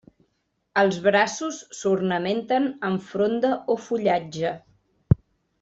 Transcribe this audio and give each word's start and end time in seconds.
Els 0.81 0.95
braços 1.07 1.59
s'ornamenten 1.81 2.65
amb 2.89 3.07
fronda 3.13 3.55
o 3.75 3.79
fullatge. 3.89 4.59